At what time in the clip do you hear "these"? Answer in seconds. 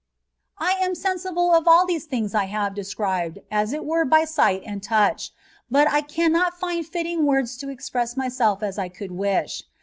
1.93-2.05